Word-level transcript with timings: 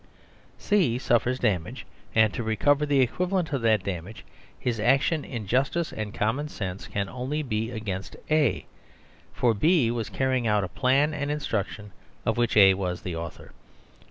C 0.57 0.97
suffers 0.97 1.37
damage, 1.37 1.85
and 2.15 2.33
to 2.33 2.41
recover 2.41 2.87
the 2.87 3.01
equivalent 3.01 3.53
of 3.53 3.61
that 3.61 3.83
damage 3.83 4.25
his 4.59 4.79
action 4.79 5.23
in 5.23 5.45
justice 5.45 5.93
and 5.93 6.11
common 6.11 6.47
sense 6.47 6.87
can 6.87 7.07
only 7.07 7.43
be 7.43 7.69
against 7.69 8.15
A, 8.31 8.65
for 9.31 9.53
B 9.53 9.91
was 9.91 10.09
carrying 10.09 10.47
out 10.47 10.63
a 10.63 10.67
plan 10.67 11.13
and 11.13 11.29
instruction 11.29 11.91
of 12.25 12.35
which 12.35 12.57
A 12.57 12.73
was 12.73 13.03
the 13.03 13.15
author. 13.15 13.51